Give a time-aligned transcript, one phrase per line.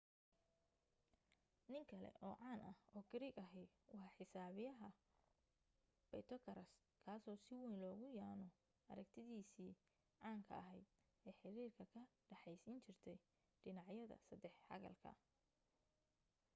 [1.71, 3.63] nin kale oo caan ah oo giriig ahi
[3.93, 4.73] waa xisaabiya
[6.09, 6.71] baytogaraas
[7.05, 8.47] kaaso si wayn loogu yaaano
[8.91, 9.73] aragtidiisii
[10.21, 10.85] caanka ahayd
[11.27, 13.17] ee xiriirka ka dhexaysiin jirtay
[13.63, 15.11] dhinacyada saddex xagalka